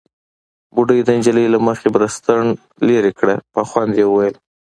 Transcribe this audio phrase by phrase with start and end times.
[0.73, 2.45] بوډۍ د نجلۍ له مخې بړستن
[2.87, 4.35] ليرې کړه، په خوند يې وويل: